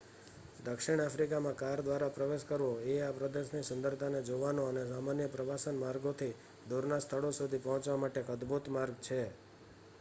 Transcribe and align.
દક્ષિણ 0.59 1.01
આફ્રિકામાં 1.01 1.57
કાર 1.57 1.81
દ્વારા 1.81 2.15
પ્રવેશ 2.15 2.45
કરવો 2.45 2.69
એ 2.85 2.95
આ 3.01 3.17
પ્રદેશની 3.17 3.67
સુંદરતાને 3.67 4.21
જોવાનો 4.23 4.63
અને 4.65 4.83
સામાન્ય 4.85 5.27
પ્રવાસન 5.29 5.77
માર્ગોથી 5.77 6.33
દૂરના 6.69 7.01
સ્થળો 7.01 7.31
સુધી 7.33 7.63
પહોંચવા 7.63 7.97
માટે 7.97 8.19
એક 8.21 8.31
અદભૂત 8.31 8.65
માર્ગ 8.69 8.95
છે 9.01 9.21